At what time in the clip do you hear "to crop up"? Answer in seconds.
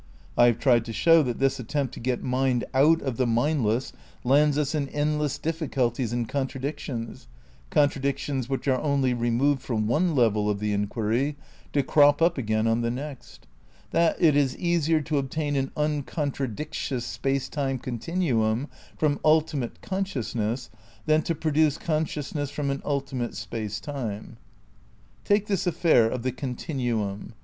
11.73-12.39